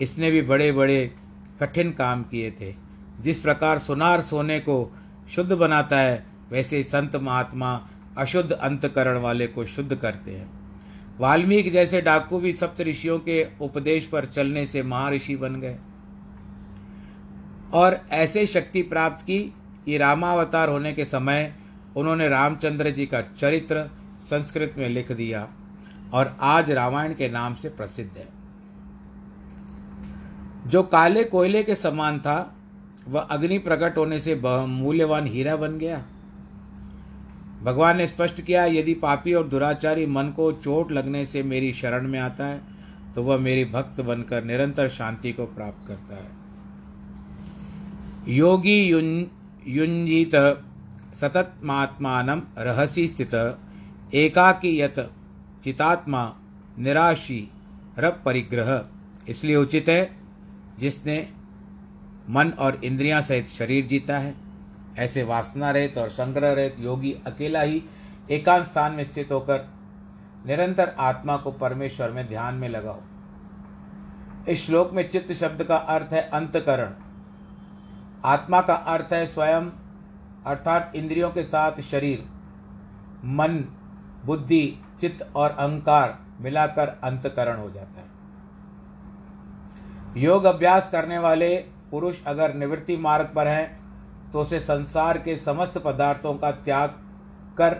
[0.00, 1.14] इसने भी बड़े बड़े
[1.62, 2.74] कठिन काम किए थे।
[3.20, 4.96] जिस प्रकार सुनार सोने को
[5.30, 10.62] शुद्ध बनाता है, वैसे संत महात्मा अशुद्ध अंतकरण वाले को शुद्ध करते हैं।
[11.18, 15.78] वाल्मीकि जैसे डाकू भी सप्त ऋषियों के उपदेश पर चलने से महर्षि बन गए।
[17.72, 21.54] और ऐसे शक्ति प्राप्त की कि रामावतार होने के समय
[21.96, 25.48] उन्होंने रामचंद्र जी का चरित्र संस्कृत में लिख दिया
[26.12, 28.41] और आज रामायण के नाम से प्रसिद्ध है।
[30.66, 32.54] जो काले कोयले के समान था,
[33.08, 34.34] वह अग्नि प्रकट होने से
[34.66, 36.04] मूल्यवान हीरा बन गया।
[37.62, 42.08] भगवान ने स्पष्ट किया, यदि पापी और दुराचारी मन को चोट लगने से मेरी शरण
[42.08, 42.60] में आता है
[43.14, 46.30] तो वह मेरी भक्त बनकर निरंतर शांति को प्राप्त करता है।
[48.28, 49.26] योगी युन,
[49.66, 50.34] युंजित
[51.14, 53.34] सततमात्मान रहसी स्थित
[54.14, 54.94] एकाकी यत
[55.64, 56.24] चितात्मा
[56.78, 57.48] निराशी
[57.98, 58.84] रब परिग्रह,
[59.28, 60.21] इसलिए उचित है
[60.82, 61.28] जिसने
[62.30, 64.34] मन और इंद्रियाँ सहित शरीर जीता है।
[64.98, 67.82] ऐसे वासना रहित और संग्रह रहित योगी अकेला ही
[68.30, 69.68] एकांत स्थान में स्थित होकर
[70.46, 73.00] निरंतर आत्मा को परमेश्वर में ध्यान में लगाओ।
[74.48, 76.92] इस श्लोक में चित्त शब्द का अर्थ है अंतकरण।
[78.24, 79.70] आत्मा का अर्थ है स्वयं,
[80.46, 82.24] अर्थात इंद्रियों के साथ शरीर,
[83.24, 83.64] मन,
[84.24, 87.91] बुद्धि, चित्त और अहंकार मिलाकर अंतकरण हो जाता
[90.16, 91.54] योग अभ्यास करने वाले
[91.90, 96.90] पुरुष अगर निवृत्ति मार्ग पर हैं तो उसे संसार के समस्त पदार्थों का त्याग
[97.58, 97.76] कर,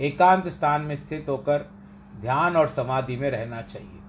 [0.00, 1.68] एकांत स्थान में स्थित होकर
[2.20, 4.00] ध्यान और समाधि में रहना चाहिए।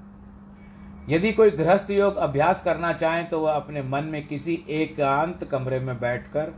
[1.10, 5.80] यदि कोई गृहस्थ योग अभ्यास करना चाहे तो वह अपने मन में किसी एकांत कमरे
[5.80, 6.54] में बैठकर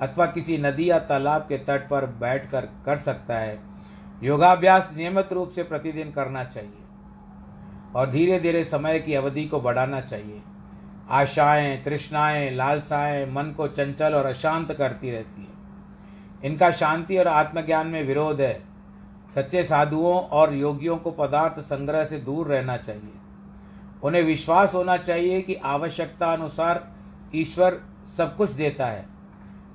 [0.00, 3.58] अथवा किसी नदी या तालाब के तट पर बैठकर कर सकता है।
[4.22, 6.81] योगाभ्यास नियमित रूप से प्रतिदिन करना चाहिए।
[7.94, 10.40] और धीरे धीरे समय की अवधि को बढ़ाना चाहिए।
[11.10, 15.50] आशाएँ, तृष्णाएँ, लालसाएँ मन को चंचल और अशांत करती रहती हैं।
[16.44, 18.52] इनका शांति और आत्मज्ञान में विरोध है।
[19.34, 23.12] सच्चे साधुओं और योगियों को पदार्थ संग्रह से दूर रहना चाहिए।
[24.02, 26.86] उन्हें विश्वास होना चाहिए कि आवश्यकता अनुसार
[27.34, 27.80] ईश्वर
[28.16, 29.04] सब कुछ देता है।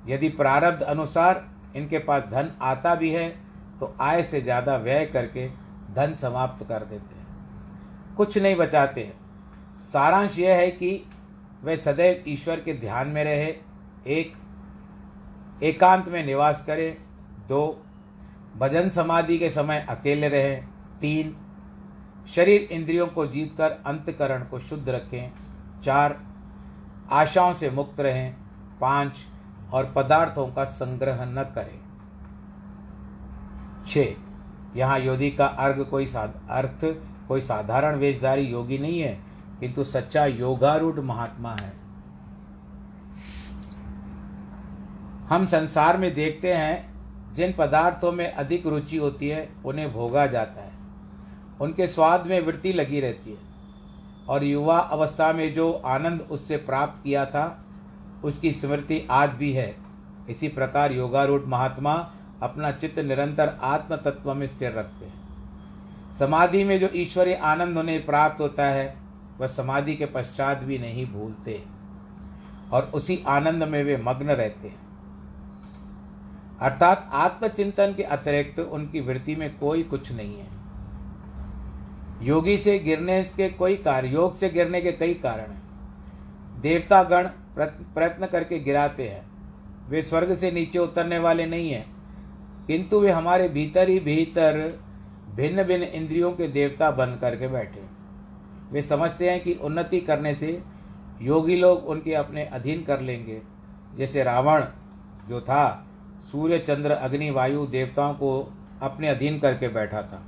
[0.08, 1.44] यदि प्रारब्ध अनुसार
[1.76, 3.28] इनके पास धन आता भी है
[3.80, 5.48] तो आय से ज़्यादा व्यय करके
[5.94, 7.17] धन समाप्त कर देते हैं।
[8.18, 9.12] कुछ नहीं बचाते।
[9.92, 11.10] सारांश यह है कि
[11.64, 13.56] वे सदैव ईश्वर के ध्यान में रहे।
[14.06, 14.32] एक,
[15.62, 16.96] एकांत में निवास करें।
[17.48, 17.86] दो,
[18.58, 20.68] भजन समाधि के समय अकेले रहें।
[21.00, 21.36] तीन,
[22.28, 25.32] शरीर इंद्रियों को जीतकर अंतकरण को शुद्ध रखें।
[25.84, 26.20] चार,
[27.10, 28.36] आशाओं से मुक्त रहें।
[28.80, 29.18] पाँच,
[29.72, 31.80] और पदार्थों का संग्रह न करें।
[33.86, 34.16] छ
[34.76, 36.06] यहाँ योगी का अर्घ कोई
[36.50, 36.84] अर्थ
[37.28, 39.20] कोई साधारण वेशधारी योगी नहीं है,
[39.60, 41.72] किंतु सच्चा योगारूढ़ महात्मा है।
[45.28, 46.98] हम संसार में देखते हैं,
[47.34, 50.72] जिन पदार्थों में अधिक रुचि होती है, उन्हें भोगा जाता है।
[51.60, 53.38] उनके स्वाद में वृत्ति लगी रहती है।
[54.28, 57.64] और युवा अवस्था में जो आनंद उससे प्राप्त किया था,
[58.24, 59.76] उसकी स्मृति आज भी है।
[60.30, 62.12] इसी प्रकार योगारूढ़ महात्मा
[62.42, 65.27] अपना चित्त निरंतर आत्म तत्व में स्थिर रखते हैं।
[66.08, 68.94] समाधि में जो ईश्वरीय आनंद उन्हें प्राप्त होता है,
[69.40, 71.62] वह समाधि के पश्चात भी नहीं भूलते
[72.72, 74.86] और उसी आनंद में वे मग्न रहते हैं।
[76.60, 80.46] अर्थात आत्मचिंतन के अतिरिक्त उनकी वृत्ति में कोई कुछ नहीं है।
[82.22, 88.26] योगी से गिरने के कोई कार्य योग से गिरने के कई कारण हैं। देवतागण प्रयत्न
[88.26, 89.22] करके गिराते हैं।
[89.88, 91.84] वे स्वर्ग से नीचे उतरने वाले नहीं हैं,
[92.66, 94.58] किंतु वे हमारे भीतर ही भीतर
[95.38, 97.82] भिन्न भिन्न इंद्रियों के देवता बन करके बैठे।
[98.72, 100.62] वे समझते हैं कि उन्नति करने से
[101.22, 103.42] योगी लोग उनके अपने अधीन कर लेंगे।
[103.96, 104.64] जैसे रावण,
[105.28, 105.86] जो था,
[106.32, 110.22] सूर्य, चंद्र, अग्नि, वायु देवताओं को अपने अधीन करके बैठा था।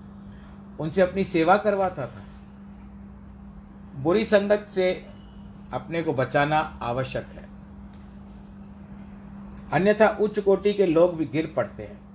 [0.81, 2.23] उनसे अपनी सेवा करवाता था।
[3.97, 5.07] बुरी संगत से
[5.73, 7.49] अपने को बचाना आवश्यक है।
[9.73, 12.10] अन्यथा उच्च कोटि के लोग भी गिर पड़ते हैं।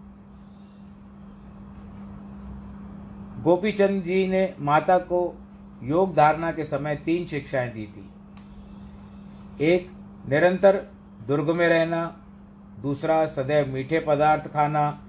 [3.46, 5.38] गोपीचंद जी ने माता को
[5.84, 8.10] योग धारणा के समय तीन शिक्षाएँ दी थी।
[9.62, 9.92] एक,
[10.30, 10.86] निरंतर
[11.28, 12.18] दुर्ग में रहना,
[12.82, 15.02] दूसरा, सदैव मीठे पदार्थ खाना,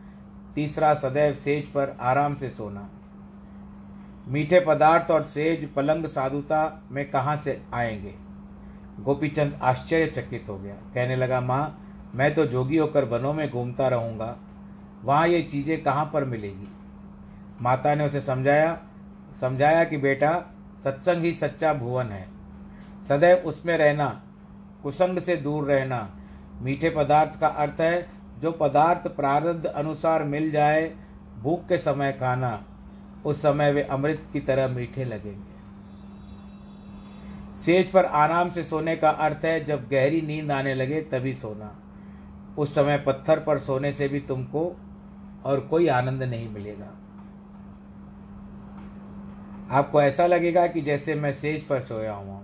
[0.54, 2.88] तीसरा, सदैव सेज पर आराम से सोना।
[4.28, 8.14] मीठे पदार्थ और सेज पलंग साधुता में कहाँ से आएँगे?
[9.00, 14.36] गोपीचंद आश्चर्यचकित हो गया। कहने लगा, माँ, मैं तो जोगी होकर वनों में घूमता रहूँगा।
[15.04, 16.75] वहाँ ये चीज़ें कहाँ पर मिलेगी?
[17.60, 18.78] माता ने उसे समझाया
[19.40, 20.44] समझाया कि बेटा,
[20.84, 22.28] सत्संग ही सच्चा भुवन है।
[23.08, 24.22] सदैव उसमें रहना,
[24.82, 26.16] कुसंग से दूर रहना,
[26.62, 28.08] मीठे पदार्थ का अर्थ है,
[28.40, 30.96] जो पदार्थ प्रारब्ध अनुसार मिल जाए,
[31.42, 32.64] भूख के समय खाना,
[33.26, 35.56] उस समय वे अमृत की तरह मीठे लगेंगे।
[37.56, 41.76] सेज पर आराम से सोने का अर्थ है, जब गहरी नींद आने लगे, तभी सोना।
[42.58, 44.76] उस समय पत्थर पर सोने से भी तुमको
[45.44, 46.98] और कोई आनंद नहीं मिलेगा।
[49.70, 52.40] आपको ऐसा लगेगा कि जैसे मैं सेज पर सोया हुआ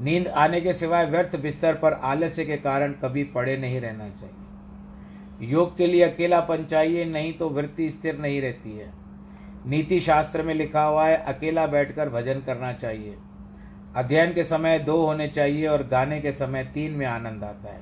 [0.00, 5.50] नींद आने के सिवाय व्यर्थ बिस्तर पर आलस्य के कारण कभी पड़े नहीं रहना चाहिए।
[5.50, 8.92] योग के लिए अकेलापन चाहिए, नहीं तो वृत्ति स्थिर नहीं रहती है।
[9.66, 13.16] नीति शास्त्र में लिखा हुआ है, अकेला बैठकर भजन करना चाहिए।
[13.96, 17.80] अध्ययन के समय दो होने चाहिए और गाने के समय तीन में आनंद आता है।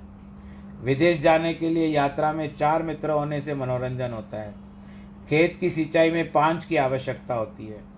[0.82, 4.54] विदेश जाने के लिए यात्रा में चार मित्र होने से मनोरंजन होता है।
[5.28, 7.91] खेत की सिंचाई में पाँच की आवश्यकता होती है।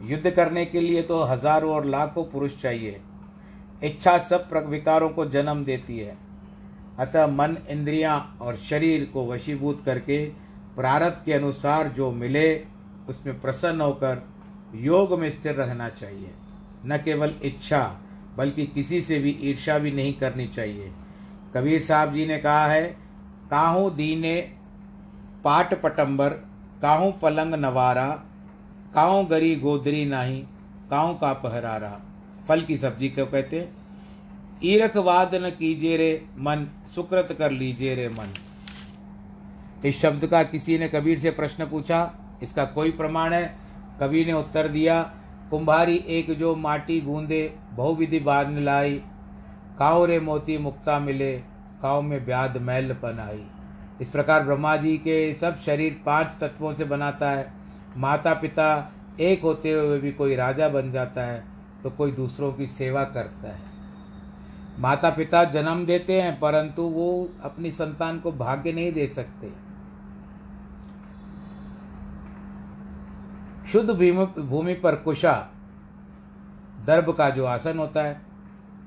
[0.00, 3.00] युद्ध करने के लिए तो हज़ारों और लाखों पुरुष चाहिए।
[3.84, 6.16] इच्छा सब विकारों को जन्म देती है।
[6.98, 10.24] अतः मन, इंद्रियाँ और शरीर को वशीभूत करके
[10.76, 12.56] प्रारब्ध के अनुसार जो मिले,
[13.08, 14.22] उसमें प्रसन्न होकर
[14.74, 16.30] योग में स्थिर रहना चाहिए।
[16.86, 18.00] न केवल इच्छा,
[18.36, 20.92] बल्कि किसी से भी ईर्षा भी नहीं करनी चाहिए।
[21.54, 22.86] कबीर साहब जी ने कहा है,
[23.50, 24.40] काहू दीने
[25.44, 26.30] पाट पटंबर,
[26.82, 28.08] काहू पलंग नवारा
[28.96, 30.38] काऊ गरी गोदरी नाही,
[30.90, 31.90] काऊ का पहरारा?
[32.48, 33.68] फल की सब्ज़ी क्यों कहते?
[34.64, 38.32] ईरख वाद न कीजिए रे मन, सुकृत कर लीजिए रे मन।
[39.84, 41.98] इस शब्द का किसी ने कबीर से प्रश्न पूछा,
[42.42, 43.56] इसका कोई प्रमाण है?
[44.00, 45.02] कबीर ने उत्तर दिया,
[45.50, 48.94] कुंभारी एक जो माटी गूंदे, बहुविधि बाद लाई।
[49.78, 51.32] काओ रे मोती मुक्ता मिले
[51.82, 53.44] काओ में ब्याद मैल पन आई
[54.00, 57.65] इस प्रकार ब्रह्मा जी के सब शरीर पाँच तत्वों से बनाता है।
[57.96, 61.44] माता पिता एक होते हुए भी कोई राजा बन जाता है
[61.82, 63.60] तो कोई दूसरों की सेवा करता है।
[64.78, 69.52] माता पिता जन्म देते हैं, परंतु वो अपनी संतान को भाग्य नहीं दे सकते।
[73.66, 73.90] शुद्ध
[74.40, 75.32] भूमि पर कुशा,
[76.86, 78.20] दर्भ का जो आसन होता है,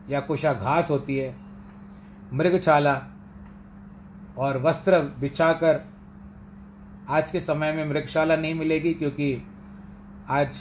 [0.10, 1.36] या कुशा घास होती है,
[2.34, 3.02] मृगशाला
[4.38, 5.82] और वस्त्र बिछाकर
[7.10, 9.44] आज के समय में मृगशाला नहीं मिलेगी क्योंकि
[10.30, 10.60] आज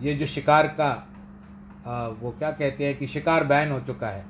[0.00, 0.90] ये जो शिकार का
[1.86, 4.24] आ, वो क्या कहते हैं कि शिकार बैन हो चुका है।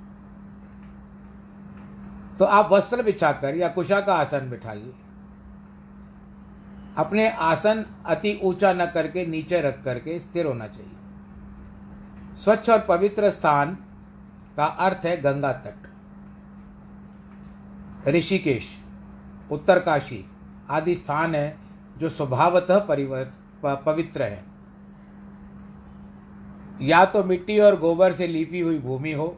[2.38, 4.92] तो आप वस्त्र बिछाकर या कुशा का आसन बिठाइए।
[6.96, 13.30] अपने आसन अति ऊँचा न करके नीचे रख करके स्थिर होना चाहिए। स्वच्छ और पवित्र
[13.30, 13.74] स्थान
[14.56, 15.88] का अर्थ है गंगा तट।
[18.08, 18.86] ऋषिकेश।
[19.50, 20.24] उत्तरकाशी
[20.70, 21.56] आदि स्थान है,
[21.98, 22.78] जो स्वभावतः
[23.64, 24.44] पवित्र है।
[26.82, 29.37] या तो मिट्टी और गोबर से लीपी हुई भूमि हो,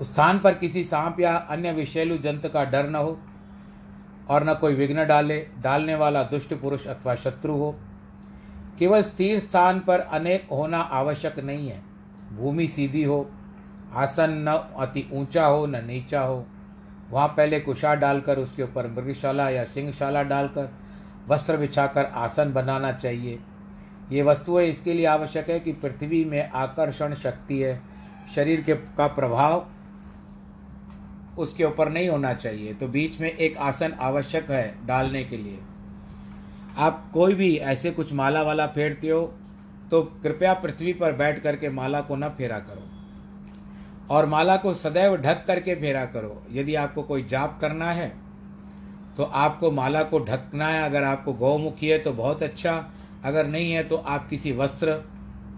[0.00, 3.18] उस स्थान पर किसी सांप या अन्य विषैलु जंतु का डर न हो,
[4.30, 7.74] और न कोई विघ्न डाले, डालने वाला दुष्ट पुरुष अथवा शत्रु हो।
[8.78, 11.82] केवल स्थिर स्थान पर अनेक होना आवश्यक नहीं है।
[12.32, 13.30] भूमि सीधी हो,
[13.94, 16.46] आसन न अति ऊँचा हो, न नीचा हो।
[17.14, 20.68] वहाँ पहले कुशा डालकर, उसके ऊपर मृगशाला या सिंहशाला डालकर,
[21.28, 23.38] वस्त्र बिछाकर आसन बनाना चाहिए।
[24.12, 27.80] ये वस्तुएँ इसके लिए आवश्यक है कि पृथ्वी में आकर्षण शक्ति है,
[28.34, 29.66] शरीर के का प्रभाव
[31.38, 35.58] उसके ऊपर नहीं होना चाहिए। तो बीच में एक आसन आवश्यक है डालने के लिए।
[36.78, 39.22] आप कोई भी ऐसे कुछ माला वाला फेरते हो
[39.90, 42.82] तो कृपया पृथ्वी पर बैठ करके माला को न फेरा करो।
[44.10, 48.08] और माला को सदैव ढक करके फेरा करो। यदि आपको कोई जाप करना है
[49.16, 52.72] तो आपको माला को ढकना है। अगर आपको गौमुखी है तो बहुत अच्छा।
[53.24, 54.90] अगर नहीं है तो आप किसी वस्त्र,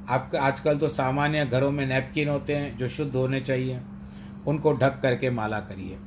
[0.08, 3.80] आपका आजकल तो सामान्य घरों में नैपकिन होते हैं, जो शुद्ध होने चाहिए,
[4.46, 5.98] उनको ढक करके माला करिए।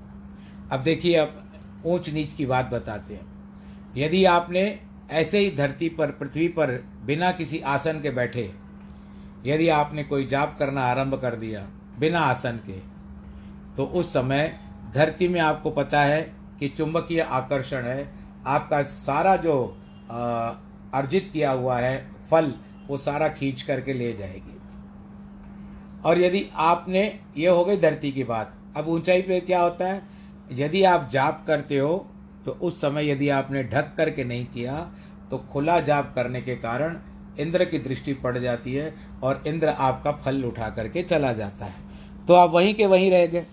[0.72, 1.52] अब देखिए, अब
[1.86, 3.28] ऊंच नीच की बात बताते हैं।
[3.98, 4.80] यदि आपने
[5.12, 6.72] ऐसे ही धरती पर, पृथ्वी पर
[7.06, 8.52] बिना किसी आसन के बैठे,
[9.46, 11.68] यदि आपने कोई जाप करना आरंभ कर दिया
[12.00, 12.80] बिना आसन के।
[13.76, 14.54] तो उस समय
[14.94, 16.22] धरती में आपको पता है
[16.60, 18.10] कि चुंबकीय आकर्षण है।
[18.48, 19.56] आपका सारा जो
[20.10, 21.98] अर्जित किया हुआ है,
[22.32, 22.54] फल,
[22.88, 24.58] वो सारा खींच करके ले जाएगी।
[26.06, 30.02] और यदि आपने, ये हो गई धरती की बात। अब ऊंचाई पे क्या होता है?
[30.52, 32.06] यदि आप जाप करते हो
[32.46, 34.76] तो उस समय यदि आपने ढक करके नहीं किया
[35.32, 36.98] तो खुला जाप करने के कारण
[37.40, 38.94] इंद्र की दृष्टि पड़ जाती है
[39.24, 41.89] और इंद्र आपका फल उठा करके चला जाता है।
[42.30, 43.46] तो आप वहीं के वहीं रह गए।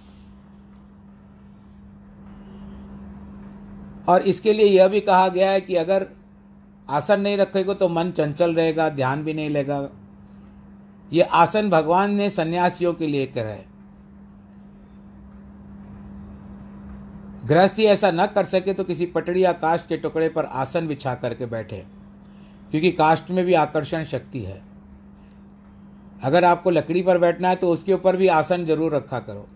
[4.09, 6.07] और इसके लिए यह भी कहा गया है कि अगर
[6.89, 9.89] आसन नहीं रखेगा तो मन चंचल रहेगा, ध्यान भी नहीं लगेगा
[11.11, 13.64] ये आसन भगवान ने सन्यासियों के लिए करा है।
[17.47, 21.14] गृहस्थी ऐसा न कर सके तो किसी पटड़ी या काष्ट के टुकड़े पर आसन बिछा
[21.16, 21.85] करके बैठे,
[22.70, 24.62] क्योंकि काष्ट में भी आकर्षण शक्ति है।
[26.17, 29.47] अगर आपको लकड़ी पर बैठना है तो उसके ऊपर भी आसन ज़रूर रखा करो।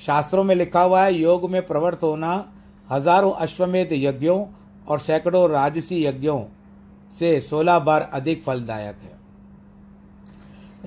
[0.00, 2.44] शास्त्रों में लिखा हुआ है, योग में प्रवृत्त होना
[2.88, 4.44] हज़ारों अश्वमेध यज्ञों
[4.88, 6.42] और सैकड़ों राजसी यज्ञों
[7.12, 9.14] से सोलह बार अधिक फलदायक है।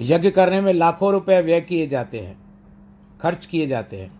[0.05, 2.37] यज्ञ करने में लाखों रुपए व्यय किए जाते हैं,
[3.21, 4.11] खर्च किए जाते हैं,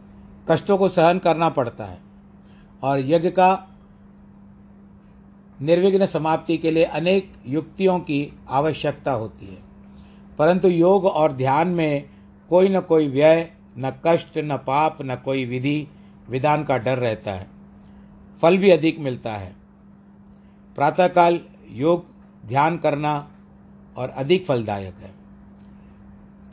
[0.50, 2.00] कष्टों को सहन करना पड़ता है
[2.84, 3.66] और यज्ञ का
[5.60, 9.69] निर्विघ्न समाप्ति के लिए अनेक युक्तियों की आवश्यकता होती है।
[10.40, 12.10] परंतु योग और ध्यान में
[12.50, 15.88] कोई न कोई व्यय, न कष्ट, न पाप, न कोई विधि,
[16.30, 17.48] विधान का डर रहता है।
[18.42, 19.56] फल भी अधिक मिलता है।
[20.76, 21.40] प्रातःकाल
[21.72, 22.06] योग,
[22.46, 23.32] ध्यान करना
[23.98, 25.14] और अधिक फलदायक है।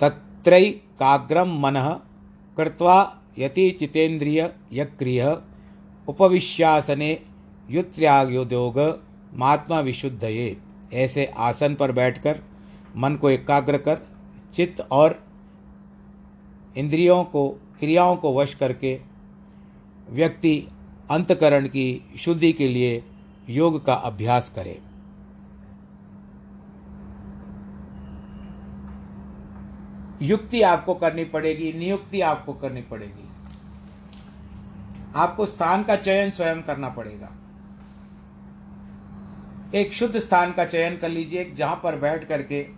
[0.01, 2.01] तत्रय काग्रम मन
[2.57, 5.37] कृत्वा यति चितेन्द्रिय यक्रिय
[6.09, 7.20] उपविश्यासने
[7.70, 10.57] युत्र्यायोद्योग महात्मा विशुद्धये।
[10.95, 12.41] ऐसे आसन पर बैठकर
[12.97, 13.99] मन को एकाग्र कर,
[14.55, 15.24] चित्त और
[16.76, 19.01] इंद्रियों को, क्रियाओं को वश करके
[20.11, 20.68] व्यक्ति
[21.11, 23.05] अंतकरण की शुद्धि के लिए
[23.49, 24.80] योग का अभ्यास करे।
[30.22, 33.28] युक्ति आपको करनी पड़ेगी, नियुक्ति आपको करनी पड़ेगी।
[35.16, 37.32] आपको स्थान का चयन स्वयं करना पड़ेगा।
[39.74, 42.76] एक शुद्ध स्थान का चयन कर लीजिए, जहाँ पर बैठ करके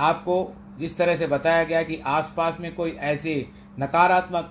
[0.00, 0.36] आपको
[0.78, 3.34] जिस तरह से बताया गया कि आसपास में कोई ऐसे
[3.78, 4.50] नकारात्मक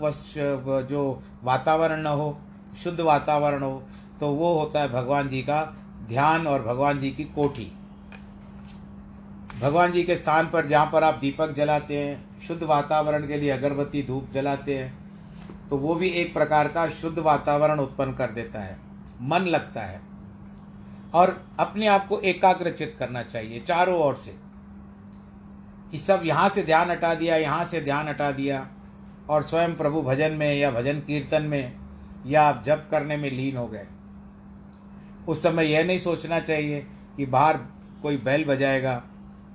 [0.90, 1.02] जो
[1.44, 2.38] वातावरण न हो,
[2.84, 3.84] शुद्ध वातावरण हो
[4.20, 5.62] तो वो होता है भगवान जी का
[6.08, 7.72] ध्यान और भगवान जी की कोठी।
[9.62, 13.50] भगवान जी के स्थान पर जहाँ पर आप दीपक जलाते हैं, शुद्ध वातावरण के लिए
[13.50, 14.98] अगरबत्ती, धूप जलाते हैं
[15.70, 18.78] तो वो भी एक प्रकार का शुद्ध वातावरण उत्पन्न कर देता है।
[19.22, 20.02] मन लगता है।
[21.14, 24.36] और अपने आप को एकाग्रचित करना चाहिए, चारों ओर से।
[25.92, 28.68] कि सब यहाँ से ध्यान हटा दिया, यहाँ से ध्यान हटा दिया।
[29.30, 31.74] और स्वयं प्रभु भजन में या भजन कीर्तन में
[32.28, 33.86] या आप जप करने में लीन हो गए।
[35.28, 36.86] उस समय यह नहीं सोचना चाहिए
[37.18, 37.58] कि बाहर
[38.02, 38.96] कोई बैल बजाएगा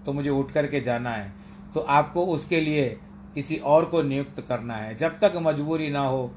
[0.07, 1.33] तो मुझे उठ करके जाना है।
[1.75, 2.89] तो आपको उसके लिए
[3.35, 6.31] किसी और को नियुक्त करना है। जब तक मजबूरी ना हो,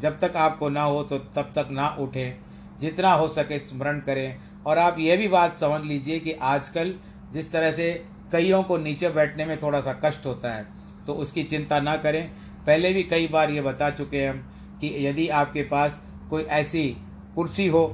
[0.00, 2.38] जब तक आपको ना हो तो तब तक ना उठें।
[2.80, 4.36] जितना हो सके स्मरण करें।
[4.66, 6.94] और आप ये भी बात समझ लीजिए कि आजकल
[7.32, 7.92] जिस तरह से
[8.32, 10.66] कईयों को नीचे बैठने में थोड़ा सा कष्ट होता है
[11.06, 12.26] तो उसकी चिंता ना करें।
[12.66, 14.38] पहले भी कई बार ये बता चुके हैं हम
[14.80, 16.00] कि यदि आपके पास
[16.30, 16.88] कोई ऐसी
[17.34, 17.84] कुर्सी हो,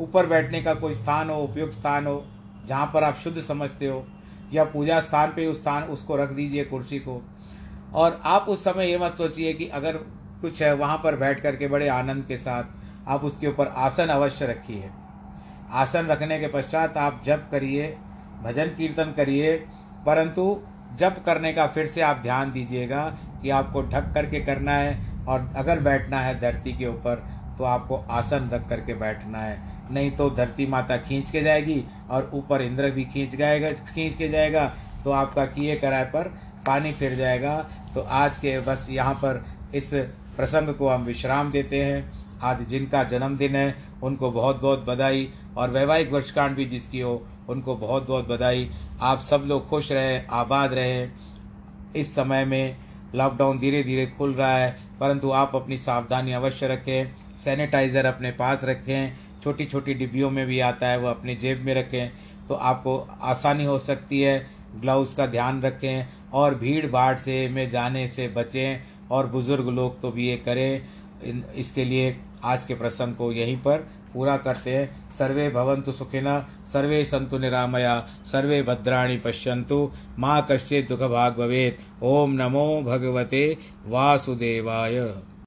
[0.00, 2.24] ऊपर बैठने का कोई स्थान हो, उपयुक्त स्थान हो,
[2.68, 4.04] जहाँ पर आप शुद्ध समझते हो,
[4.52, 7.20] या पूजा स्थान पे उस स्थान, उसको रख दीजिए कुर्सी को।
[7.94, 9.96] और आप उस समय ये मत सोचिए कि अगर
[10.42, 14.46] कुछ है, वहाँ पर बैठ करके बड़े आनंद के साथ आप उसके ऊपर आसन अवश्य
[14.46, 14.90] रखिए।
[15.72, 17.96] आसन रखने के पश्चात आप जप करिए
[18.42, 19.56] भजन कीर्तन करिए,
[20.06, 20.60] परंतु
[20.98, 23.04] जप करने का फिर से आप ध्यान दीजिएगा
[23.42, 27.24] कि आपको ढक करके करना है और अगर बैठना है धरती के ऊपर
[27.58, 29.58] तो आपको आसन रख करके बैठना है।
[29.92, 34.28] नहीं तो धरती माता खींच के जाएगी और ऊपर इंद्र भी खींच जाएगा खींच के
[34.28, 34.66] जाएगा
[35.04, 36.28] तो आपका किए कराए पर
[36.66, 37.56] पानी फिर जाएगा।
[37.94, 39.92] तो आज के बस यहाँ पर इस
[40.36, 45.70] प्रसंग को हम विश्राम देते हैं। आज जिनका जन्मदिन है, उनको बहुत बहुत बधाई और
[45.70, 48.68] वैवाहिक वर्षकांड भी जिसकी हो, उनको बहुत बहुत बधाई।
[49.00, 51.12] आप सब लोग खुश रहें, आबाद रहें।
[51.96, 52.76] इस समय में
[53.14, 58.64] लॉकडाउन धीरे धीरे खुल रहा है, परंतु आप अपनी सावधानी अवश्य रखें सैनिटाइज़र अपने पास
[58.64, 62.10] रखें छोटी छोटी डिब्बियों में भी आता है, वो अपने जेब में रखें
[62.48, 64.38] तो आपको आसानी हो सकती है।
[64.74, 70.00] ग्लव्स का ध्यान रखें और भीड़ भाड़ से में जाने से बचें और बुज़ुर्ग लोग
[70.00, 70.82] तो भी ये करें।
[71.54, 72.10] इसके लिए
[72.44, 73.78] आज के प्रसंग को यहीं पर
[74.14, 81.00] पूरा करते हैं। सर्वे भवन्तु सुखिना सर्वे संतु निरामया, सर्वे भद्राणी पश्यन्तु। माँ कश्चि दुख
[81.00, 85.14] भाग भवेद ओम नमो भगवते वासुदेवाय।